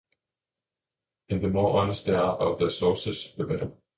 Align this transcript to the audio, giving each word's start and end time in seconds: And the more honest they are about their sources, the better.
And 1.29 1.41
the 1.43 1.49
more 1.49 1.79
honest 1.79 2.07
they 2.07 2.15
are 2.15 2.35
about 2.35 2.57
their 2.57 2.71
sources, 2.71 3.35
the 3.37 3.43
better. 3.43 3.71